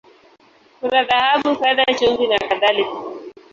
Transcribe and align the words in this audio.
Kuna 0.79 0.99
dhahabu, 1.03 1.49
fedha, 1.61 1.85
chumvi, 1.99 2.27
na 2.27 2.37
kadhalika. 2.39 2.91